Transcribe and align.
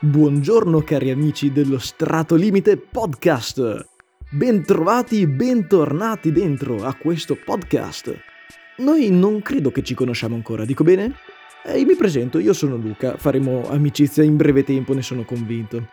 Buongiorno 0.00 0.80
cari 0.80 1.10
amici 1.10 1.52
dello 1.52 1.78
Strato 1.78 2.34
Limite 2.34 2.76
Podcast. 2.76 3.86
Bentrovati, 4.28 5.26
bentornati 5.26 6.32
dentro 6.32 6.84
a 6.84 6.94
questo 6.94 7.36
podcast. 7.36 8.12
Noi 8.78 9.10
non 9.10 9.40
credo 9.40 9.70
che 9.70 9.82
ci 9.82 9.94
conosciamo 9.94 10.34
ancora, 10.34 10.64
dico 10.64 10.82
bene? 10.82 11.14
E 11.64 11.84
mi 11.84 11.94
presento, 11.94 12.38
io 12.38 12.52
sono 12.52 12.76
Luca, 12.76 13.16
faremo 13.16 13.68
amicizia 13.68 14.24
in 14.24 14.36
breve 14.36 14.64
tempo, 14.64 14.94
ne 14.94 15.02
sono 15.02 15.24
convinto. 15.24 15.88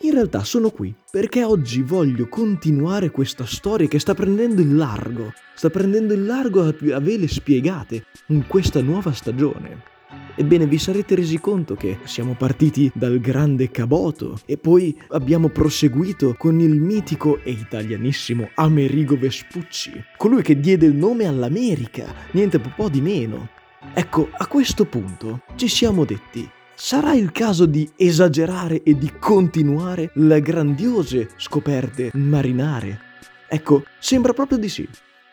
In 0.00 0.12
realtà 0.12 0.42
sono 0.44 0.70
qui 0.70 0.92
perché 1.10 1.44
oggi 1.44 1.82
voglio 1.82 2.28
continuare 2.28 3.10
questa 3.10 3.44
storia 3.44 3.86
che 3.86 3.98
sta 3.98 4.14
prendendo 4.14 4.62
il 4.62 4.74
largo, 4.74 5.32
sta 5.54 5.68
prendendo 5.68 6.14
il 6.14 6.24
largo 6.24 6.62
a 6.62 7.00
vele 7.00 7.28
spiegate 7.28 8.06
in 8.28 8.46
questa 8.46 8.80
nuova 8.80 9.12
stagione. 9.12 9.91
Ebbene, 10.34 10.66
vi 10.66 10.78
sarete 10.78 11.14
resi 11.14 11.38
conto 11.38 11.74
che 11.74 11.98
siamo 12.04 12.34
partiti 12.34 12.90
dal 12.94 13.20
grande 13.20 13.70
Caboto 13.70 14.40
e 14.46 14.56
poi 14.56 14.96
abbiamo 15.08 15.48
proseguito 15.48 16.34
con 16.38 16.58
il 16.58 16.80
mitico 16.80 17.40
e 17.42 17.50
italianissimo 17.50 18.50
Amerigo 18.54 19.18
Vespucci, 19.18 19.92
colui 20.16 20.42
che 20.42 20.58
diede 20.58 20.86
il 20.86 20.94
nome 20.94 21.26
all'America, 21.26 22.14
niente 22.32 22.58
po' 22.58 22.88
di 22.88 23.02
meno. 23.02 23.48
Ecco, 23.92 24.30
a 24.32 24.46
questo 24.46 24.86
punto 24.86 25.42
ci 25.56 25.68
siamo 25.68 26.04
detti, 26.04 26.48
sarà 26.74 27.12
il 27.12 27.30
caso 27.30 27.66
di 27.66 27.88
esagerare 27.96 28.82
e 28.82 28.96
di 28.96 29.12
continuare 29.18 30.12
le 30.14 30.40
grandiose 30.40 31.30
scoperte 31.36 32.10
marinare? 32.14 33.00
Ecco, 33.48 33.84
sembra 33.98 34.32
proprio 34.32 34.56
di 34.56 34.68
sì. 34.70 34.88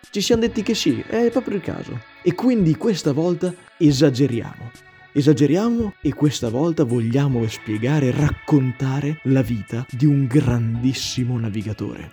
Ci 0.09 0.21
siamo 0.21 0.41
detti 0.41 0.63
che 0.63 0.73
sì, 0.73 1.03
è 1.07 1.29
proprio 1.29 1.55
il 1.55 1.61
caso. 1.61 1.99
E 2.23 2.33
quindi 2.33 2.75
questa 2.75 3.11
volta 3.13 3.53
esageriamo. 3.77 4.71
Esageriamo 5.11 5.93
e 6.01 6.13
questa 6.13 6.49
volta 6.49 6.83
vogliamo 6.83 7.47
spiegare 7.47 8.11
raccontare 8.11 9.19
la 9.23 9.41
vita 9.41 9.85
di 9.89 10.05
un 10.05 10.27
grandissimo 10.27 11.37
navigatore. 11.39 12.11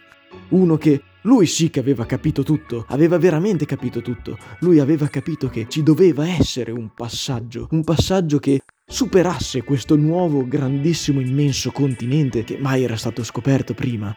Uno 0.49 0.77
che 0.77 1.03
lui 1.23 1.47
sì 1.47 1.71
che 1.71 1.81
aveva 1.81 2.07
capito 2.07 2.43
tutto, 2.43 2.85
aveva 2.89 3.19
veramente 3.19 3.67
capito 3.67 4.01
tutto. 4.01 4.39
Lui 4.61 4.79
aveva 4.79 5.09
capito 5.09 5.49
che 5.49 5.67
ci 5.69 5.83
doveva 5.83 6.29
essere 6.29 6.71
un 6.71 6.91
passaggio, 6.95 7.67
un 7.73 7.83
passaggio 7.83 8.39
che 8.39 8.63
superasse 8.87 9.63
questo 9.63 9.97
nuovo, 9.97 10.47
grandissimo, 10.47 11.21
immenso 11.21 11.73
continente 11.73 12.45
che 12.45 12.59
mai 12.59 12.85
era 12.85 12.97
stato 12.97 13.25
scoperto 13.25 13.75
prima 13.75 14.17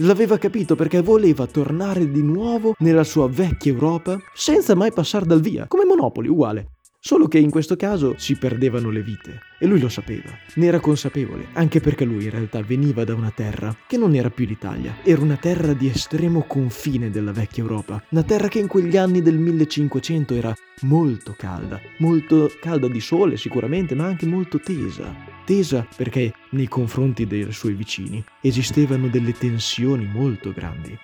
L'aveva 0.00 0.36
capito 0.36 0.74
perché 0.74 1.00
voleva 1.00 1.46
tornare 1.46 2.10
di 2.10 2.22
nuovo 2.22 2.74
nella 2.80 3.02
sua 3.02 3.30
vecchia 3.30 3.72
Europa 3.72 4.18
senza 4.34 4.74
mai 4.74 4.92
passare 4.92 5.24
dal 5.24 5.40
via, 5.40 5.66
come 5.68 5.86
Monopoli, 5.86 6.28
uguale. 6.28 6.72
Solo 7.00 7.28
che 7.28 7.38
in 7.38 7.48
questo 7.48 7.76
caso 7.76 8.14
si 8.18 8.36
perdevano 8.36 8.90
le 8.90 9.00
vite 9.00 9.38
e 9.58 9.64
lui 9.64 9.80
lo 9.80 9.88
sapeva, 9.88 10.28
ne 10.56 10.66
era 10.66 10.80
consapevole, 10.80 11.46
anche 11.54 11.80
perché 11.80 12.04
lui 12.04 12.24
in 12.24 12.30
realtà 12.30 12.60
veniva 12.60 13.04
da 13.04 13.14
una 13.14 13.32
terra 13.34 13.74
che 13.86 13.96
non 13.96 14.14
era 14.14 14.28
più 14.28 14.44
l'Italia, 14.44 14.96
era 15.02 15.22
una 15.22 15.36
terra 15.36 15.72
di 15.72 15.88
estremo 15.88 16.42
confine 16.46 17.08
della 17.08 17.32
vecchia 17.32 17.62
Europa, 17.62 18.02
una 18.10 18.24
terra 18.24 18.48
che 18.48 18.58
in 18.58 18.66
quegli 18.66 18.98
anni 18.98 19.22
del 19.22 19.38
1500 19.38 20.34
era 20.34 20.54
molto 20.82 21.34
calda, 21.38 21.80
molto 21.98 22.50
calda 22.60 22.88
di 22.88 23.00
sole 23.00 23.38
sicuramente, 23.38 23.94
ma 23.94 24.04
anche 24.04 24.26
molto 24.26 24.60
tesa. 24.60 25.35
Tesa 25.46 25.86
perché 25.94 26.32
nei 26.50 26.66
confronti 26.66 27.24
dei 27.24 27.52
suoi 27.52 27.74
vicini 27.74 28.22
esistevano 28.40 29.06
delle 29.06 29.32
tensioni 29.32 30.04
molto 30.04 30.52
grandi. 30.52 30.98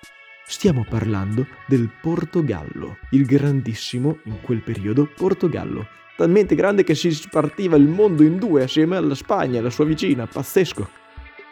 Stiamo 0.45 0.85
parlando 0.87 1.47
del 1.65 1.89
Portogallo, 2.01 2.97
il 3.11 3.25
grandissimo, 3.25 4.17
in 4.25 4.41
quel 4.41 4.61
periodo, 4.61 5.07
Portogallo. 5.15 5.87
Talmente 6.17 6.55
grande 6.55 6.83
che 6.83 6.93
si 6.93 7.09
spartiva 7.11 7.77
il 7.77 7.87
mondo 7.87 8.21
in 8.21 8.37
due 8.37 8.63
assieme 8.63 8.97
alla 8.97 9.15
Spagna, 9.15 9.61
la 9.61 9.69
sua 9.69 9.85
vicina, 9.85 10.27
pazzesco. 10.27 10.89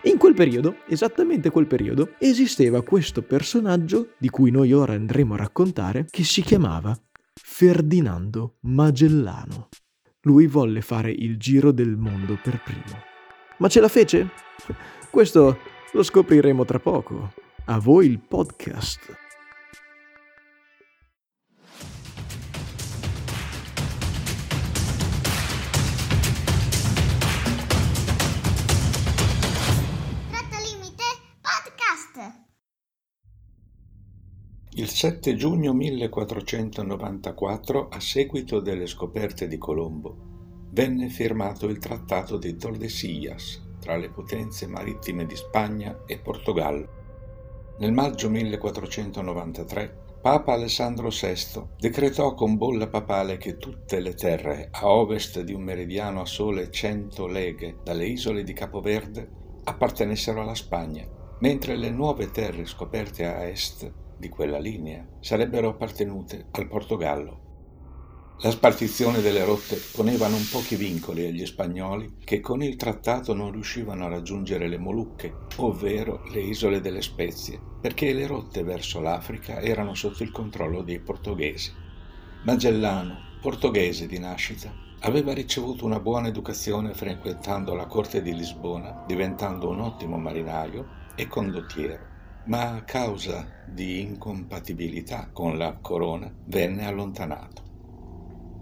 In 0.04 0.18
quel 0.18 0.34
periodo, 0.34 0.80
esattamente 0.86 1.50
quel 1.50 1.68
periodo, 1.68 2.16
esisteva 2.18 2.84
questo 2.84 3.22
personaggio, 3.22 4.16
di 4.18 4.28
cui 4.28 4.52
noi 4.52 4.74
ora 4.74 4.96
andremo 4.96 5.36
a 5.36 5.38
raccontare, 5.38 6.08
che 6.10 6.26
si 6.26 6.42
chiamava 6.42 6.94
Ferdinando 7.34 8.58
Magellano. 8.64 9.70
Lui 10.24 10.46
volle 10.46 10.82
fare 10.82 11.10
il 11.10 11.38
giro 11.38 11.72
del 11.72 11.96
mondo 11.98 12.38
per 12.42 12.62
primo. 12.62 13.02
Ma 13.58 13.68
ce 13.68 13.80
la 13.80 13.88
fece? 13.88 14.30
Questo 15.10 15.58
lo 15.94 16.04
scopriremo 16.04 16.64
tra 16.64 16.78
poco. 16.78 17.34
A 17.66 17.80
voi 17.80 18.06
il 18.06 18.20
podcast. 18.20 19.31
Il 34.74 34.88
7 34.88 35.36
giugno 35.36 35.74
1494, 35.74 37.90
a 37.90 38.00
seguito 38.00 38.62
delle 38.62 38.88
scoperte 38.88 39.50
di 39.50 39.58
Colombo, 39.58 40.16
venne 40.70 41.10
firmato 41.10 41.68
il 41.68 41.78
Trattato 41.78 42.38
di 42.38 42.56
Tordesillas 42.56 43.62
tra 43.82 43.98
le 43.98 44.10
potenze 44.10 44.68
marittime 44.68 45.26
di 45.26 45.36
Spagna 45.36 46.04
e 46.06 46.20
Portogallo. 46.20 46.88
Nel 47.80 47.92
maggio 47.92 48.30
1493 48.30 50.20
Papa 50.22 50.54
Alessandro 50.54 51.10
VI 51.10 51.64
decretò 51.78 52.34
con 52.34 52.56
bolla 52.56 52.88
papale 52.88 53.36
che 53.36 53.58
tutte 53.58 54.00
le 54.00 54.14
terre 54.14 54.70
a 54.72 54.88
ovest 54.88 55.42
di 55.42 55.52
un 55.52 55.64
meridiano 55.64 56.22
a 56.22 56.26
sole 56.26 56.72
100 56.72 57.28
leghe 57.28 57.80
dalle 57.84 58.06
isole 58.06 58.46
di 58.46 58.54
Capoverde 58.54 59.30
appartenessero 59.66 60.40
alla 60.40 60.56
Spagna, 60.56 61.06
mentre 61.40 61.76
le 61.76 61.90
nuove 61.90 62.32
terre 62.32 62.66
scoperte 62.66 63.26
a 63.26 63.46
est 63.46 63.92
di 64.22 64.30
quella 64.30 64.60
linea 64.60 65.06
sarebbero 65.20 65.70
appartenute 65.70 66.46
al 66.52 66.68
Portogallo. 66.68 67.50
La 68.44 68.52
spartizione 68.52 69.20
delle 69.20 69.44
rotte 69.44 69.82
poneva 69.94 70.28
non 70.28 70.48
pochi 70.50 70.76
vincoli 70.76 71.26
agli 71.26 71.46
spagnoli 71.46 72.18
che 72.24 72.40
con 72.40 72.64
il 72.64 72.76
trattato 72.76 73.34
non 73.34 73.52
riuscivano 73.52 74.06
a 74.06 74.10
raggiungere 74.10 74.68
le 74.68 74.78
Molucche, 74.78 75.34
ovvero 75.58 76.24
le 76.32 76.40
isole 76.40 76.82
delle 76.82 77.02
spezie, 77.02 77.60
perché 77.82 78.14
le 78.14 78.28
rotte 78.28 78.64
verso 78.64 79.02
l'Africa 79.02 79.60
erano 79.60 79.96
sotto 79.96 80.24
il 80.24 80.32
controllo 80.32 80.84
dei 80.84 81.00
portoghesi. 81.00 81.72
Magellano, 82.44 83.18
portoghese 83.42 84.06
di 84.06 84.20
nascita, 84.20 84.72
aveva 85.02 85.34
ricevuto 85.34 85.86
una 85.86 86.00
buona 86.00 86.28
educazione 86.28 86.94
frequentando 86.94 87.74
la 87.74 87.88
corte 87.88 88.22
di 88.22 88.36
Lisbona, 88.36 89.04
diventando 89.08 89.70
un 89.70 89.82
ottimo 89.82 90.18
marinaio 90.18 91.00
e 91.16 91.28
condottiero, 91.28 92.11
ma 92.46 92.76
a 92.76 92.84
causa 92.84 93.48
di 93.68 94.02
incompatibilità 94.02 95.30
con 95.32 95.58
la 95.58 95.78
corona 95.82 96.34
venne 96.46 96.86
allontanato 96.86 97.70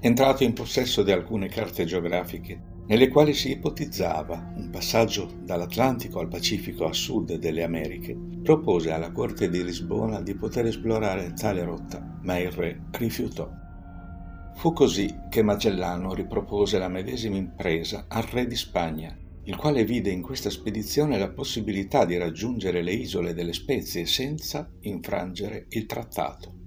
entrato 0.02 0.44
in 0.44 0.54
possesso 0.54 1.04
di 1.04 1.12
alcune 1.12 1.48
carte 1.48 1.86
geografiche 1.86 2.78
nelle 2.90 3.10
quali 3.10 3.36
si 3.36 3.52
ipotizzava 3.52 4.54
un 4.56 4.70
passaggio 4.72 5.30
dall'Atlantico 5.44 6.20
al 6.20 6.28
Pacifico 6.28 6.86
a 6.86 6.94
sud 6.94 7.36
delle 7.36 7.62
Americhe, 7.62 8.18
propose 8.42 8.92
alla 8.92 9.12
corte 9.12 9.48
di 9.48 9.64
Lisbona 9.64 10.22
di 10.22 10.34
poter 10.34 10.66
esplorare 10.66 11.34
tale 11.34 11.64
rotta, 11.64 12.18
ma 12.24 12.40
il 12.40 12.50
re 12.50 12.86
rifiutò. 12.94 13.48
Fu 14.56 14.74
così 14.74 15.16
che 15.30 15.44
Magellano 15.44 16.16
ripropose 16.16 16.80
la 16.80 16.88
medesima 16.88 17.38
impresa 17.38 18.06
al 18.08 18.24
re 18.24 18.48
di 18.48 18.56
Spagna, 18.56 19.16
il 19.44 19.56
quale 19.56 19.84
vide 19.84 20.12
in 20.12 20.22
questa 20.22 20.50
spedizione 20.50 21.18
la 21.18 21.30
possibilità 21.30 22.06
di 22.06 22.18
raggiungere 22.18 22.82
le 22.82 22.94
isole 22.94 23.34
delle 23.34 23.54
Spezie 23.54 24.06
senza 24.06 24.72
infrangere 24.82 25.66
il 25.70 25.86
trattato 25.86 26.60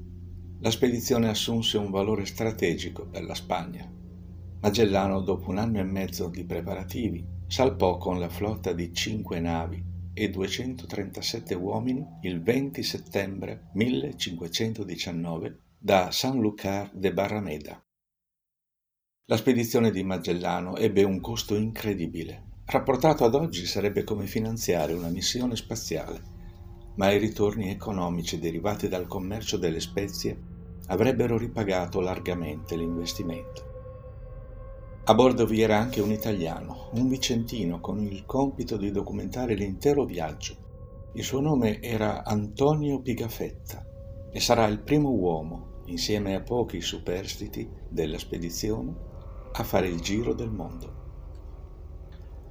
la 0.63 0.71
spedizione 0.71 1.29
assunse 1.29 1.77
un 1.77 1.91
valore 1.91 2.25
strategico 2.25 3.09
per 3.09 3.25
la 3.25 3.35
Spagna. 3.35 3.85
Magellano, 4.61 5.21
dopo 5.21 5.51
un 5.51 5.59
anno 5.59 5.81
e 5.81 5.83
mezzo 5.83 6.29
di 6.29 6.45
preparativi, 6.45 7.27
salpò 7.49 7.97
con 7.97 8.21
la 8.21 8.29
flotta 8.29 8.73
di 8.73 8.95
cinque 8.95 9.41
navi 9.41 9.83
e 10.15 10.31
237 10.31 11.55
uomini 11.55 12.07
il 12.23 12.41
20 12.41 12.81
settembre 12.85 13.71
1519 13.73 15.63
da 15.77 16.13
Sanlúcar 16.13 16.93
de 16.95 17.13
Barrameda. 17.13 17.85
La 19.25 19.37
spedizione 19.37 19.91
di 19.91 20.05
Magellano 20.05 20.77
ebbe 20.77 21.03
un 21.03 21.21
costo 21.21 21.57
incredibile. 21.57 22.51
Rapportato 22.73 23.27
ad 23.27 23.35
oggi 23.35 23.67
sarebbe 23.67 24.03
come 24.03 24.25
finanziare 24.25 24.95
una 24.95 25.11
missione 25.11 25.57
spaziale, 25.57 26.23
ma 26.95 27.11
i 27.11 27.19
ritorni 27.19 27.69
economici 27.69 28.39
derivati 28.39 28.89
dal 28.89 29.07
commercio 29.07 29.59
delle 29.59 29.79
spezie 29.79 30.41
avrebbero 30.87 31.37
ripagato 31.37 32.01
largamente 32.01 32.75
l'investimento. 32.75 33.63
A 35.05 35.15
bordo 35.15 35.45
vi 35.45 35.61
era 35.61 35.77
anche 35.77 36.01
un 36.01 36.13
italiano, 36.13 36.89
un 36.95 37.09
vicentino, 37.09 37.79
con 37.79 38.01
il 38.01 38.25
compito 38.25 38.79
di 38.79 38.91
documentare 38.91 39.53
l'intero 39.53 40.07
viaggio. 40.07 40.57
Il 41.13 41.25
suo 41.25 41.41
nome 41.41 41.83
era 41.83 42.25
Antonio 42.25 43.03
Pigafetta 43.03 43.85
e 44.33 44.41
sarà 44.41 44.65
il 44.65 44.79
primo 44.79 45.11
uomo, 45.11 45.83
insieme 45.89 46.35
a 46.35 46.41
pochi 46.41 46.81
superstiti 46.81 47.69
della 47.91 48.17
spedizione, 48.17 48.95
a 49.53 49.63
fare 49.63 49.89
il 49.89 50.01
giro 50.01 50.33
del 50.33 50.51
mondo. 50.51 51.02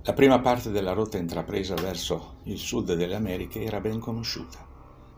La 0.04 0.14
prima 0.14 0.40
parte 0.40 0.72
della 0.72 0.94
rotta 0.94 1.20
intrapresa 1.20 1.76
verso 1.76 2.38
il 2.46 2.58
sud 2.58 2.96
delle 2.96 3.14
Americhe 3.14 3.62
era 3.62 3.80
ben 3.80 4.00
conosciuta. 4.00 4.58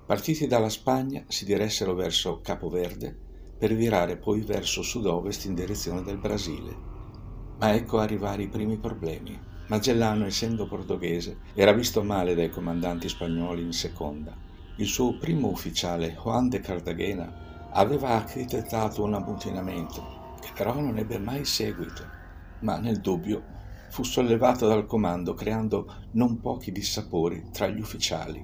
Partiti 0.06 0.46
dalla 0.46 0.68
Spagna 0.68 1.24
si 1.30 1.46
diressero 1.46 1.94
verso 1.94 2.42
Capo 2.42 2.68
Verde 2.68 3.18
per 3.58 3.74
virare 3.76 4.18
poi 4.18 4.42
verso 4.42 4.82
sud-ovest 4.82 5.46
in 5.46 5.56
direzione 5.56 6.04
del 6.04 6.18
Brasile. 6.18 6.76
Ma 7.60 7.74
ecco 7.74 8.00
arrivare 8.00 8.44
i 8.44 8.50
primi 8.50 8.78
problemi. 8.78 9.40
Magellano, 9.68 10.26
essendo 10.26 10.68
portoghese, 10.68 11.38
era 11.54 11.72
visto 11.72 12.04
male 12.04 12.36
dai 12.36 12.50
comandanti 12.50 13.08
spagnoli 13.08 13.62
in 13.62 13.72
seconda. 13.72 14.36
Il 14.76 14.88
suo 14.88 15.18
primo 15.18 15.48
ufficiale, 15.48 16.18
Juan 16.22 16.50
de 16.50 16.60
Cartagena, 16.60 17.70
aveva 17.72 18.10
architettato 18.10 19.02
un 19.02 19.14
ammutinamento 19.14 20.36
che 20.42 20.50
però 20.54 20.78
non 20.78 20.98
ebbe 20.98 21.20
mai 21.20 21.46
seguito, 21.46 22.06
ma 22.60 22.80
nel 22.80 23.00
dubbio 23.00 23.54
fu 23.94 24.02
sollevato 24.02 24.68
dal 24.68 24.88
comando 24.88 25.36
creando 25.36 26.08
non 26.14 26.40
pochi 26.40 26.72
dissapori 26.72 27.50
tra 27.52 27.68
gli 27.68 27.80
ufficiali. 27.80 28.44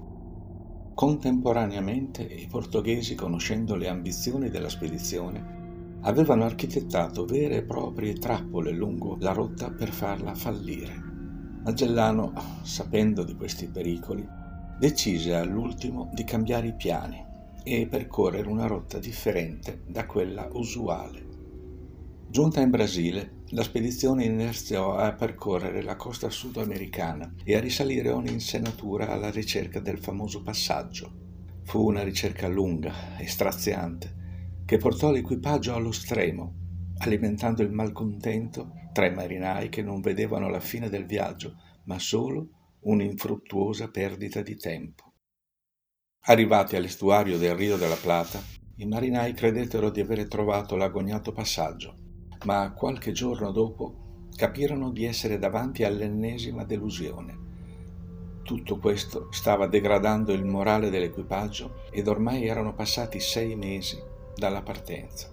Contemporaneamente 0.94 2.22
i 2.22 2.46
portoghesi, 2.46 3.16
conoscendo 3.16 3.74
le 3.74 3.88
ambizioni 3.88 4.52
della 4.52 4.70
spedizione, 4.70 5.98
avevano 6.02 6.44
architettato 6.44 7.26
vere 7.26 7.56
e 7.56 7.64
proprie 7.64 8.14
trappole 8.14 8.70
lungo 8.70 9.18
la 9.22 9.32
rotta 9.32 9.72
per 9.72 9.90
farla 9.90 10.36
fallire. 10.36 10.94
Magellano, 11.64 12.32
sapendo 12.62 13.24
di 13.24 13.34
questi 13.34 13.70
pericoli, 13.70 14.24
decise 14.78 15.34
all'ultimo 15.34 16.12
di 16.14 16.24
cambiare 16.26 16.68
i 16.68 16.76
piani 16.76 17.26
e 17.64 17.88
percorrere 17.88 18.48
una 18.48 18.68
rotta 18.68 19.00
differente 19.00 19.82
da 19.88 20.06
quella 20.06 20.48
usuale. 20.52 21.29
Giunta 22.32 22.62
in 22.62 22.70
Brasile, 22.70 23.42
la 23.50 23.64
spedizione 23.64 24.24
iniziò 24.24 24.94
a 24.94 25.14
percorrere 25.14 25.82
la 25.82 25.96
costa 25.96 26.30
sudamericana 26.30 27.34
e 27.44 27.56
a 27.56 27.60
risalire 27.60 28.12
ogni 28.12 28.32
insenatura 28.32 29.10
alla 29.10 29.32
ricerca 29.32 29.80
del 29.80 29.98
famoso 29.98 30.44
passaggio. 30.44 31.12
Fu 31.64 31.88
una 31.88 32.04
ricerca 32.04 32.48
lunga 32.48 33.18
e 33.18 33.26
straziante 33.26 34.62
che 34.64 34.78
portò 34.78 35.10
l'equipaggio 35.10 35.74
allo 35.74 35.92
stremo, 35.92 36.54
alimentando 37.00 37.64
il 37.64 37.72
malcontento 37.72 38.74
tra 38.94 39.08
i 39.08 39.14
marinai 39.14 39.70
che 39.70 39.82
non 39.82 40.00
vedevano 40.00 40.50
la 40.50 40.60
fine 40.60 40.88
del 40.88 41.08
viaggio, 41.08 41.56
ma 41.86 41.98
solo 41.98 42.76
un'infruttuosa 42.82 43.90
perdita 43.90 44.44
di 44.44 44.56
tempo. 44.56 45.14
Arrivati 46.26 46.76
all'estuario 46.76 47.40
del 47.40 47.56
Rio 47.56 47.76
della 47.76 47.96
Plata, 47.96 48.40
i 48.76 48.86
marinai 48.86 49.34
credettero 49.34 49.90
di 49.90 50.00
avere 50.00 50.28
trovato 50.28 50.76
l'agognato 50.76 51.32
passaggio 51.32 51.99
ma 52.46 52.72
qualche 52.72 53.12
giorno 53.12 53.52
dopo 53.52 54.28
capirono 54.36 54.92
di 54.92 55.06
essere 55.06 55.38
davanti 55.38 55.84
all'ennesima 55.84 56.64
delusione. 56.64 57.48
Tutto 58.44 58.78
questo 58.78 59.28
stava 59.32 59.68
degradando 59.68 60.32
il 60.32 60.46
morale 60.46 60.90
dell'equipaggio 60.90 61.84
ed 61.92 62.08
ormai 62.08 62.48
erano 62.48 62.74
passati 62.74 63.20
sei 63.20 63.56
mesi 63.56 64.02
dalla 64.36 64.62
partenza. 64.62 65.30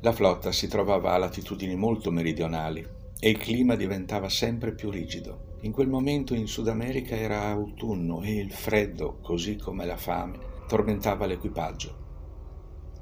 La 0.00 0.12
flotta 0.12 0.52
si 0.52 0.68
trovava 0.68 1.12
a 1.12 1.18
latitudini 1.18 1.74
molto 1.74 2.10
meridionali 2.10 2.86
e 3.18 3.30
il 3.30 3.38
clima 3.38 3.74
diventava 3.76 4.28
sempre 4.28 4.72
più 4.72 4.90
rigido. 4.90 5.50
In 5.60 5.72
quel 5.72 5.88
momento 5.88 6.34
in 6.34 6.46
Sud 6.46 6.68
America 6.68 7.14
era 7.14 7.48
autunno 7.48 8.22
e 8.22 8.34
il 8.34 8.52
freddo, 8.52 9.18
così 9.20 9.56
come 9.56 9.84
la 9.84 9.96
fame, 9.96 10.38
tormentava 10.66 11.26
l'equipaggio. 11.26 11.96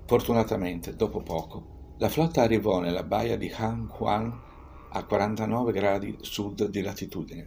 Fortunatamente, 0.04 0.94
dopo 0.94 1.20
poco, 1.20 1.78
la 2.00 2.08
flotta 2.08 2.40
arrivò 2.40 2.80
nella 2.80 3.02
baia 3.02 3.36
di 3.36 3.52
Han 3.54 3.86
Huang 3.98 4.32
a 4.88 5.04
49 5.04 5.70
gradi 5.70 6.16
sud 6.22 6.66
di 6.68 6.80
latitudine, 6.80 7.46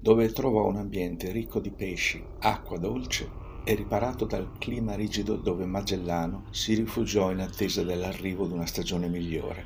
dove 0.00 0.32
trovò 0.32 0.66
un 0.66 0.74
ambiente 0.74 1.30
ricco 1.30 1.60
di 1.60 1.70
pesci, 1.70 2.20
acqua 2.40 2.78
dolce 2.78 3.30
e 3.62 3.76
riparato 3.76 4.24
dal 4.24 4.58
clima 4.58 4.96
rigido 4.96 5.36
dove 5.36 5.66
Magellano 5.66 6.46
si 6.50 6.74
rifugiò 6.74 7.30
in 7.30 7.38
attesa 7.38 7.84
dell'arrivo 7.84 8.48
di 8.48 8.54
una 8.54 8.66
stagione 8.66 9.06
migliore. 9.06 9.64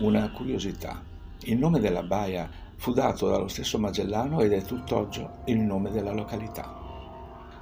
Una 0.00 0.32
curiosità. 0.32 1.00
Il 1.42 1.56
nome 1.56 1.78
della 1.78 2.02
baia 2.02 2.50
fu 2.74 2.92
dato 2.92 3.28
dallo 3.28 3.46
stesso 3.46 3.78
Magellano 3.78 4.40
ed 4.40 4.52
è 4.52 4.62
tutt'oggi 4.62 5.24
il 5.44 5.58
nome 5.58 5.92
della 5.92 6.12
località. 6.12 6.76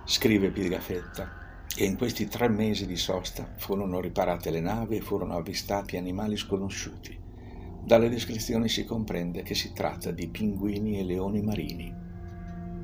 Scrive 0.06 0.50
Pigafetta 0.50 1.47
e 1.80 1.84
in 1.84 1.96
questi 1.96 2.26
tre 2.26 2.48
mesi 2.48 2.88
di 2.88 2.96
sosta 2.96 3.48
furono 3.56 4.00
riparate 4.00 4.50
le 4.50 4.58
navi 4.58 4.96
e 4.96 5.00
furono 5.00 5.36
avvistati 5.36 5.96
animali 5.96 6.36
sconosciuti. 6.36 7.16
Dalle 7.84 8.08
descrizioni 8.08 8.68
si 8.68 8.84
comprende 8.84 9.42
che 9.42 9.54
si 9.54 9.72
tratta 9.72 10.10
di 10.10 10.26
pinguini 10.26 10.98
e 10.98 11.04
leoni 11.04 11.40
marini. 11.40 11.94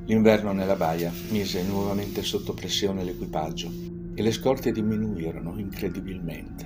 L'inverno 0.05 0.53
nella 0.53 0.77
baia 0.77 1.11
mise 1.29 1.61
nuovamente 1.63 2.23
sotto 2.23 2.53
pressione 2.53 3.03
l'equipaggio 3.03 3.69
e 4.15 4.21
le 4.21 4.31
scorte 4.31 4.71
diminuirono 4.71 5.59
incredibilmente. 5.59 6.63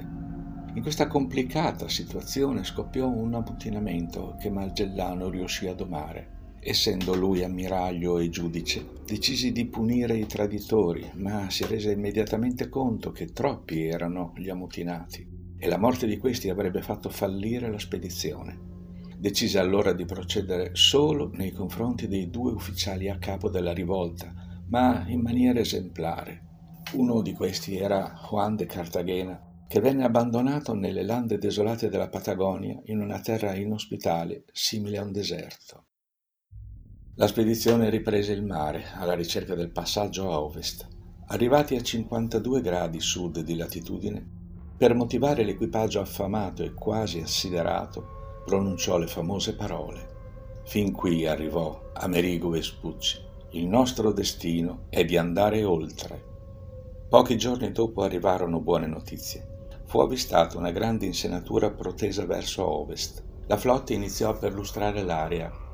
In 0.75 0.83
questa 0.83 1.07
complicata 1.07 1.89
situazione 1.89 2.63
scoppiò 2.63 3.07
un 3.07 3.33
ammutinamento 3.33 4.35
che 4.39 4.51
Magellano 4.51 5.29
riuscì 5.29 5.65
a 5.65 5.73
domare 5.73 6.37
Essendo 6.61 7.15
lui 7.15 7.43
ammiraglio 7.43 8.19
e 8.19 8.29
giudice, 8.29 8.85
decisi 9.05 9.53
di 9.53 9.65
punire 9.65 10.17
i 10.17 10.25
traditori, 10.25 11.09
ma 11.15 11.49
si 11.49 11.65
rese 11.65 11.91
immediatamente 11.91 12.67
conto 12.67 13.11
che 13.11 13.27
troppi 13.27 13.85
erano 13.85 14.33
gli 14.35 14.49
ammutinati 14.49 15.25
e 15.57 15.67
la 15.67 15.77
morte 15.77 16.05
di 16.05 16.17
questi 16.17 16.49
avrebbe 16.49 16.81
fatto 16.81 17.09
fallire 17.09 17.71
la 17.71 17.79
spedizione. 17.79 18.67
Decise 19.17 19.57
allora 19.57 19.93
di 19.93 20.05
procedere 20.05 20.71
solo 20.73 21.29
nei 21.33 21.51
confronti 21.51 22.07
dei 22.07 22.29
due 22.29 22.51
ufficiali 22.51 23.09
a 23.09 23.17
capo 23.17 23.49
della 23.49 23.73
rivolta, 23.73 24.33
ma 24.67 25.05
in 25.07 25.21
maniera 25.21 25.59
esemplare. 25.59 26.45
Uno 26.93 27.21
di 27.21 27.33
questi 27.33 27.77
era 27.77 28.13
Juan 28.29 28.55
de 28.55 28.65
Cartagena, 28.65 29.41
che 29.67 29.79
venne 29.79 30.03
abbandonato 30.03 30.73
nelle 30.73 31.03
lande 31.03 31.37
desolate 31.37 31.89
della 31.89 32.09
Patagonia 32.09 32.79
in 32.85 32.99
una 32.99 33.19
terra 33.19 33.55
inospitale 33.55 34.45
simile 34.51 34.97
a 34.97 35.03
un 35.03 35.11
deserto. 35.11 35.85
La 37.19 37.27
spedizione 37.27 37.89
riprese 37.89 38.31
il 38.31 38.45
mare 38.45 38.85
alla 38.95 39.13
ricerca 39.13 39.53
del 39.53 39.71
passaggio 39.71 40.31
a 40.31 40.39
ovest. 40.39 40.87
Arrivati 41.27 41.75
a 41.75 41.81
52 41.81 42.61
gradi 42.61 43.01
sud 43.01 43.41
di 43.41 43.57
latitudine, 43.57 44.25
per 44.77 44.95
motivare 44.95 45.43
l'equipaggio 45.43 45.99
affamato 45.99 46.63
e 46.63 46.73
quasi 46.73 47.19
assiderato, 47.19 48.41
pronunciò 48.45 48.97
le 48.97 49.07
famose 49.07 49.53
parole. 49.53 50.61
Fin 50.63 50.93
qui 50.93 51.27
arrivò 51.27 51.89
Amerigo 51.95 52.51
Vespucci. 52.51 53.19
Il 53.49 53.67
nostro 53.67 54.13
destino 54.13 54.85
è 54.87 55.03
di 55.03 55.17
andare 55.17 55.65
oltre. 55.65 56.23
Pochi 57.09 57.37
giorni 57.37 57.73
dopo 57.73 58.01
arrivarono 58.01 58.61
buone 58.61 58.87
notizie. 58.87 59.67
Fu 59.87 59.99
avvistata 59.99 60.57
una 60.57 60.71
grande 60.71 61.05
insenatura 61.05 61.69
protesa 61.69 62.25
verso 62.25 62.65
ovest. 62.65 63.21
La 63.47 63.57
flotta 63.57 63.91
iniziò 63.91 64.29
a 64.29 64.37
perlustrare 64.37 65.03
l'area 65.03 65.67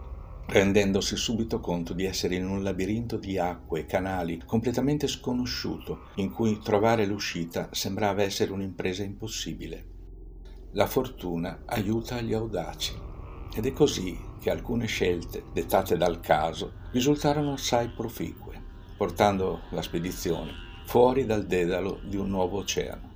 rendendosi 0.48 1.16
subito 1.16 1.60
conto 1.60 1.94
di 1.94 2.06
essere 2.06 2.36
in 2.36 2.48
un 2.48 2.62
labirinto 2.62 3.18
di 3.18 3.38
acque 3.38 3.82
e 3.82 3.86
canali 3.86 4.42
completamente 4.46 5.08
sconosciuto, 5.08 6.10
in 6.16 6.32
cui 6.32 6.60
trovare 6.60 7.06
l'uscita 7.06 7.70
sembrava 7.72 8.22
essere 8.22 8.52
un'impresa 8.52 9.04
impossibile. 9.04 9.94
La 10.74 10.86
fortuna 10.86 11.64
aiuta 11.66 12.22
gli 12.22 12.34
audaci 12.34 12.94
ed 13.56 13.66
è 13.66 13.74
così 13.74 14.18
che 14.40 14.52
alcune 14.52 14.86
scelte, 14.86 15.44
dettate 15.52 15.98
dal 15.98 16.20
caso, 16.20 16.74
risultarono 16.92 17.54
assai 17.54 17.90
proficue, 17.90 18.62
portando 18.98 19.62
la 19.72 19.82
spedizione 19.82 20.64
fuori 20.86 21.26
dal 21.26 21.46
dedalo 21.46 22.00
di 22.04 22.18
un 22.18 22.30
nuovo 22.30 22.60
oceano. 22.60 23.14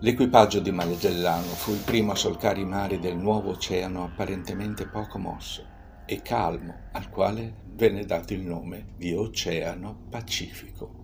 L'equipaggio 0.00 0.58
di 0.58 0.72
Magellano 0.72 1.46
fu 1.46 1.70
il 1.70 1.78
primo 1.78 2.12
a 2.12 2.16
solcare 2.16 2.60
i 2.60 2.64
mari 2.64 2.98
del 2.98 3.16
nuovo 3.16 3.50
oceano 3.50 4.02
apparentemente 4.02 4.88
poco 4.88 5.18
mosso 5.18 5.71
e 6.04 6.22
calmo 6.22 6.74
al 6.92 7.08
quale 7.10 7.60
venne 7.74 8.04
dato 8.04 8.32
il 8.32 8.42
nome 8.42 8.86
di 8.96 9.12
Oceano 9.12 10.06
Pacifico. 10.10 11.00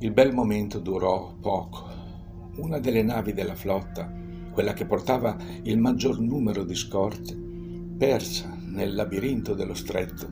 Il 0.00 0.12
bel 0.12 0.32
momento 0.32 0.78
durò 0.78 1.34
poco. 1.34 1.90
Una 2.56 2.78
delle 2.78 3.02
navi 3.02 3.32
della 3.32 3.54
flotta, 3.54 4.12
quella 4.52 4.72
che 4.72 4.86
portava 4.86 5.36
il 5.62 5.78
maggior 5.78 6.20
numero 6.20 6.64
di 6.64 6.74
scorte, 6.74 7.36
persa 7.96 8.56
nel 8.66 8.94
labirinto 8.94 9.54
dello 9.54 9.74
stretto, 9.74 10.28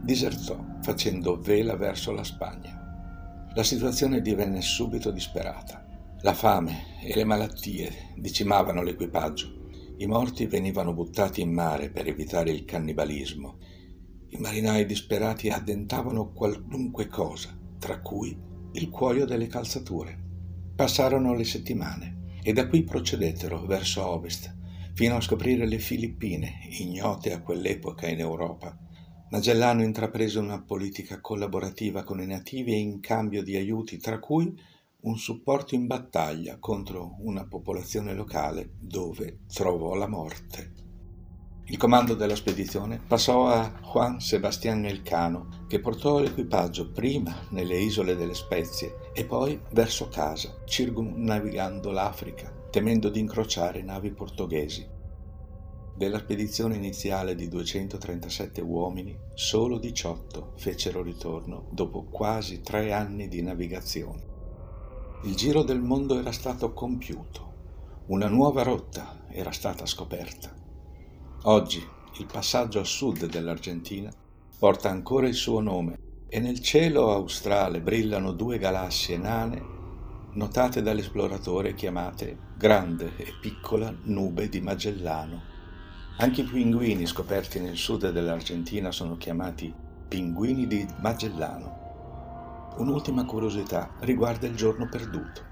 disertò 0.00 0.76
facendo 0.82 1.40
vela 1.40 1.76
verso 1.76 2.12
la 2.12 2.24
Spagna. 2.24 3.48
La 3.54 3.62
situazione 3.62 4.20
divenne 4.20 4.60
subito 4.60 5.10
disperata. 5.10 5.84
La 6.20 6.34
fame 6.34 7.00
e 7.02 7.14
le 7.14 7.24
malattie 7.24 8.12
decimavano 8.16 8.82
l'equipaggio 8.82 9.57
i 10.00 10.06
morti 10.06 10.46
venivano 10.46 10.92
buttati 10.92 11.40
in 11.40 11.52
mare 11.52 11.90
per 11.90 12.06
evitare 12.06 12.50
il 12.52 12.64
cannibalismo. 12.64 13.58
I 14.28 14.36
marinai 14.36 14.86
disperati 14.86 15.48
addentavano 15.48 16.30
qualunque 16.30 17.08
cosa, 17.08 17.58
tra 17.80 18.00
cui 18.00 18.36
il 18.72 18.88
cuoio 18.90 19.24
delle 19.24 19.48
calzature. 19.48 20.16
Passarono 20.76 21.34
le 21.34 21.42
settimane 21.42 22.36
e 22.44 22.52
da 22.52 22.68
qui 22.68 22.84
procedettero 22.84 23.66
verso 23.66 24.06
ovest, 24.06 24.54
fino 24.94 25.16
a 25.16 25.20
scoprire 25.20 25.66
le 25.66 25.80
Filippine, 25.80 26.60
ignote 26.78 27.32
a 27.32 27.40
quell'epoca 27.40 28.06
in 28.06 28.20
Europa. 28.20 28.78
Magellano 29.30 29.82
intraprese 29.82 30.38
una 30.38 30.62
politica 30.62 31.20
collaborativa 31.20 32.04
con 32.04 32.20
i 32.20 32.26
nativi 32.26 32.72
e 32.72 32.78
in 32.78 33.00
cambio 33.00 33.42
di 33.42 33.56
aiuti, 33.56 33.96
tra 33.98 34.20
cui 34.20 34.56
un 35.02 35.16
supporto 35.16 35.76
in 35.76 35.86
battaglia 35.86 36.58
contro 36.58 37.14
una 37.20 37.46
popolazione 37.46 38.14
locale 38.14 38.70
dove 38.80 39.42
trovò 39.46 39.94
la 39.94 40.08
morte. 40.08 40.72
Il 41.66 41.76
comando 41.76 42.14
della 42.14 42.34
spedizione 42.34 42.98
passò 43.06 43.46
a 43.46 43.78
Juan 43.80 44.18
Sebastián 44.18 44.84
Elcano, 44.86 45.66
che 45.68 45.78
portò 45.78 46.18
l'equipaggio 46.18 46.90
prima 46.90 47.46
nelle 47.50 47.78
isole 47.78 48.16
delle 48.16 48.34
Spezie 48.34 49.12
e 49.12 49.24
poi 49.24 49.60
verso 49.70 50.08
casa, 50.08 50.62
circumnavigando 50.64 51.92
l'Africa, 51.92 52.52
temendo 52.68 53.08
di 53.08 53.20
incrociare 53.20 53.82
navi 53.82 54.10
portoghesi. 54.10 54.84
Della 55.94 56.18
spedizione 56.18 56.74
iniziale 56.74 57.36
di 57.36 57.46
237 57.46 58.60
uomini, 58.62 59.16
solo 59.34 59.78
18 59.78 60.54
fecero 60.56 61.02
ritorno 61.02 61.68
dopo 61.70 62.04
quasi 62.04 62.62
tre 62.62 62.92
anni 62.92 63.28
di 63.28 63.42
navigazione. 63.42 64.27
Il 65.22 65.34
giro 65.34 65.64
del 65.64 65.80
mondo 65.80 66.16
era 66.16 66.30
stato 66.30 66.72
compiuto, 66.72 67.52
una 68.06 68.28
nuova 68.28 68.62
rotta 68.62 69.24
era 69.28 69.50
stata 69.50 69.84
scoperta. 69.84 70.54
Oggi 71.42 71.84
il 72.18 72.26
passaggio 72.26 72.78
a 72.78 72.84
sud 72.84 73.26
dell'Argentina 73.26 74.12
porta 74.56 74.90
ancora 74.90 75.26
il 75.26 75.34
suo 75.34 75.58
nome 75.58 75.98
e 76.28 76.38
nel 76.38 76.60
cielo 76.60 77.10
australe 77.10 77.80
brillano 77.80 78.30
due 78.30 78.58
galassie 78.58 79.18
nane 79.18 79.60
notate 80.34 80.82
dall'esploratore 80.82 81.74
chiamate 81.74 82.38
Grande 82.56 83.16
e 83.16 83.32
Piccola 83.40 83.92
Nube 84.04 84.48
di 84.48 84.60
Magellano. 84.60 85.42
Anche 86.18 86.42
i 86.42 86.44
pinguini 86.44 87.06
scoperti 87.06 87.58
nel 87.58 87.76
sud 87.76 88.08
dell'Argentina 88.08 88.92
sono 88.92 89.16
chiamati 89.16 89.74
pinguini 90.06 90.68
di 90.68 90.86
Magellano. 91.00 91.87
Un'ultima 92.78 93.24
curiosità 93.24 93.92
riguarda 94.00 94.46
il 94.46 94.54
giorno 94.54 94.88
perduto. 94.88 95.42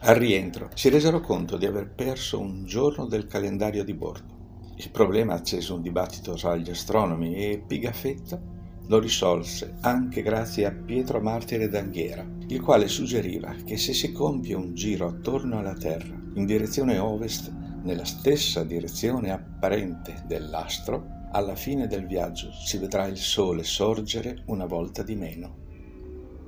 Al 0.00 0.16
rientro 0.16 0.68
si 0.74 0.88
resero 0.88 1.20
conto 1.20 1.56
di 1.56 1.64
aver 1.64 1.88
perso 1.88 2.40
un 2.40 2.64
giorno 2.64 3.06
del 3.06 3.28
calendario 3.28 3.84
di 3.84 3.94
bordo. 3.94 4.72
Il 4.74 4.90
problema 4.90 5.34
accese 5.34 5.72
un 5.72 5.80
dibattito 5.80 6.34
tra 6.34 6.56
gli 6.56 6.70
astronomi 6.70 7.36
e 7.36 7.62
Pigafetta 7.64 8.40
lo 8.88 8.98
risolse 8.98 9.76
anche 9.82 10.22
grazie 10.22 10.66
a 10.66 10.72
Pietro 10.72 11.20
Martire 11.20 11.68
d'Anghiera, 11.68 12.26
il 12.48 12.60
quale 12.60 12.88
suggeriva 12.88 13.54
che 13.64 13.76
se 13.76 13.92
si 13.92 14.10
compie 14.10 14.56
un 14.56 14.74
giro 14.74 15.06
attorno 15.06 15.60
alla 15.60 15.74
Terra 15.74 16.20
in 16.34 16.44
direzione 16.46 16.98
ovest, 16.98 17.48
nella 17.84 18.04
stessa 18.04 18.64
direzione 18.64 19.30
apparente 19.30 20.24
dell'astro, 20.26 21.28
alla 21.30 21.54
fine 21.54 21.86
del 21.86 22.06
viaggio 22.06 22.50
si 22.52 22.76
vedrà 22.78 23.06
il 23.06 23.18
Sole 23.18 23.62
sorgere 23.62 24.42
una 24.46 24.66
volta 24.66 25.04
di 25.04 25.14
meno. 25.14 25.61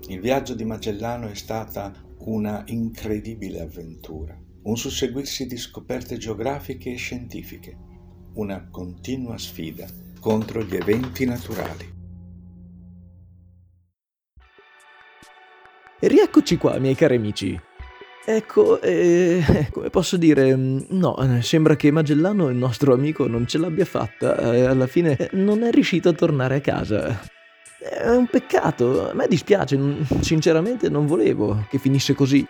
Il 0.09 0.21
viaggio 0.21 0.55
di 0.55 0.67
Magellano 0.67 1.29
è 1.29 1.35
stata 1.35 1.91
una 2.27 2.63
incredibile 2.67 3.63
avventura, 3.63 4.39
un 4.65 4.77
susseguirsi 4.77 5.47
di 5.47 5.57
scoperte 5.57 6.19
geografiche 6.19 6.93
e 6.93 6.97
scientifiche, 6.97 7.75
una 8.35 8.69
continua 8.71 9.39
sfida 9.39 9.87
contro 10.21 10.63
gli 10.63 10.77
eventi 10.77 11.25
naturali. 11.25 11.93
E 15.99 16.09
rieccoci 16.09 16.59
qua, 16.59 16.79
miei 16.79 16.95
cari 16.95 17.17
amici. 17.17 17.59
Ecco, 18.27 18.83
eh, 18.83 19.43
come 19.73 19.89
posso 19.89 20.19
dire, 20.19 20.55
no, 20.55 21.17
sembra 21.41 21.77
che 21.77 21.91
Magellano, 21.91 22.51
il 22.51 22.57
nostro 22.57 22.93
amico, 22.93 23.27
non 23.27 23.47
ce 23.47 23.57
l'abbia 23.57 23.87
fatta. 23.87 24.53
Eh, 24.53 24.65
alla 24.67 24.87
fine 24.87 25.31
non 25.33 25.63
è 25.63 25.71
riuscito 25.71 26.11
a 26.11 26.13
tornare 26.13 26.57
a 26.57 26.61
casa. 26.61 27.33
È 27.87 28.09
un 28.09 28.27
peccato, 28.29 29.11
a 29.11 29.15
me 29.15 29.29
dispiace, 29.29 29.79
sinceramente 30.21 30.89
non 30.89 31.05
volevo 31.07 31.67
che 31.69 31.77
finisse 31.77 32.15
così. 32.15 32.47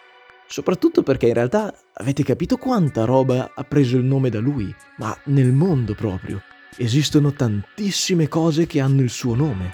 Soprattutto 0.47 1.03
perché 1.03 1.27
in 1.27 1.35
realtà 1.35 1.75
avete 1.95 2.23
capito 2.23 2.57
quanta 2.57 3.05
roba 3.05 3.51
ha 3.53 3.65
preso 3.65 3.97
il 3.97 4.05
nome 4.05 4.31
da 4.31 4.39
lui, 4.39 4.73
ma 4.99 5.17
nel 5.25 5.51
mondo 5.53 5.95
proprio. 5.95 6.41
Esistono 6.77 7.33
tantissime 7.33 8.29
cose 8.29 8.67
che 8.67 8.79
hanno 8.81 9.01
il 9.01 9.11
suo 9.11 9.35
nome. 9.35 9.73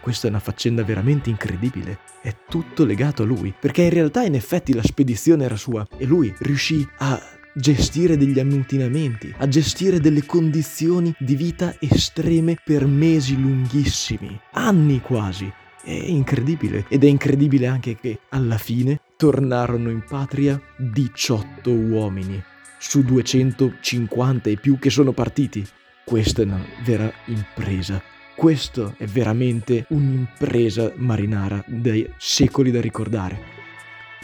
Questa 0.00 0.28
è 0.28 0.30
una 0.30 0.40
faccenda 0.40 0.82
veramente 0.82 1.28
incredibile. 1.28 1.98
È 2.22 2.34
tutto 2.48 2.86
legato 2.86 3.22
a 3.22 3.26
lui, 3.26 3.54
perché 3.58 3.82
in 3.82 3.90
realtà 3.90 4.22
in 4.22 4.34
effetti 4.34 4.72
la 4.72 4.82
spedizione 4.82 5.44
era 5.44 5.56
sua 5.56 5.86
e 5.98 6.06
lui 6.06 6.34
riuscì 6.38 6.88
a 6.98 7.20
gestire 7.54 8.16
degli 8.16 8.38
ammutinamenti, 8.38 9.34
a 9.38 9.48
gestire 9.48 10.00
delle 10.00 10.24
condizioni 10.24 11.14
di 11.18 11.36
vita 11.36 11.74
estreme 11.78 12.56
per 12.64 12.86
mesi 12.86 13.38
lunghissimi, 13.40 14.38
anni 14.52 15.00
quasi. 15.00 15.52
È 15.84 15.90
incredibile 15.90 16.84
ed 16.88 17.02
è 17.02 17.08
incredibile 17.08 17.66
anche 17.66 17.96
che 17.96 18.20
alla 18.28 18.56
fine 18.56 19.00
tornarono 19.16 19.90
in 19.90 20.04
patria 20.08 20.60
18 20.76 21.70
uomini 21.70 22.42
su 22.78 23.02
250 23.02 24.50
e 24.50 24.56
più 24.56 24.78
che 24.78 24.90
sono 24.90 25.12
partiti. 25.12 25.66
Questa 26.04 26.42
è 26.42 26.44
una 26.44 26.64
vera 26.84 27.12
impresa. 27.26 28.02
Questo 28.34 28.94
è 28.96 29.06
veramente 29.06 29.86
un'impresa 29.88 30.92
marinara 30.96 31.62
dei 31.66 32.08
secoli 32.16 32.70
da 32.70 32.80
ricordare. 32.80 33.40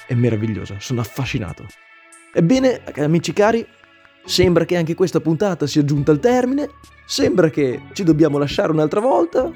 È 0.07 0.15
meravigliosa, 0.15 0.77
sono 0.79 1.01
affascinato. 1.01 1.67
Ebbene, 2.33 2.83
amici 2.97 3.33
cari, 3.33 3.67
sembra 4.25 4.65
che 4.65 4.77
anche 4.77 4.95
questa 4.95 5.21
puntata 5.21 5.67
sia 5.67 5.85
giunta 5.85 6.13
al 6.13 6.21
termine, 6.21 6.69
sembra 7.07 7.49
che 7.51 7.83
ci 7.93 8.05
dobbiamo 8.05 8.39
lasciare 8.39 8.71
un'altra 8.73 9.01
volta. 9.01 9.51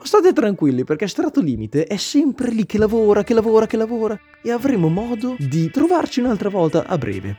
State 0.00 0.32
tranquilli 0.32 0.84
perché 0.84 1.08
Strato 1.08 1.40
Limite 1.40 1.84
è 1.84 1.96
sempre 1.96 2.50
lì 2.50 2.66
che 2.66 2.78
lavora, 2.78 3.24
che 3.24 3.34
lavora, 3.34 3.66
che 3.66 3.76
lavora 3.76 4.18
e 4.42 4.50
avremo 4.52 4.88
modo 4.88 5.34
di 5.38 5.70
trovarci 5.70 6.20
un'altra 6.20 6.48
volta 6.48 6.86
a 6.86 6.96
breve. 6.96 7.36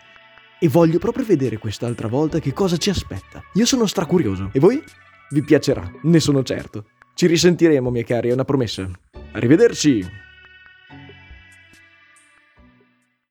E 0.59 0.67
voglio 0.67 0.99
proprio 0.99 1.23
vedere 1.23 1.57
quest'altra 1.57 2.07
volta 2.07 2.39
che 2.39 2.51
cosa 2.51 2.75
ci 2.75 2.89
aspetta. 2.89 3.41
Io 3.53 3.65
sono 3.65 3.85
stracurioso. 3.85 4.49
E 4.51 4.59
voi? 4.59 4.83
Vi 5.29 5.41
piacerà, 5.41 5.89
ne 6.01 6.19
sono 6.19 6.43
certo. 6.43 6.85
Ci 7.13 7.27
risentiremo, 7.27 7.89
miei 7.91 8.03
cari, 8.03 8.29
è 8.29 8.33
una 8.33 8.43
promessa. 8.43 8.89
Arrivederci! 9.31 10.28